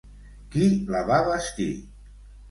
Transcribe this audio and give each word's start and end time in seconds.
Qui 0.53 0.69
la 0.95 1.01
va 1.09 1.19
bastir? 1.27 1.67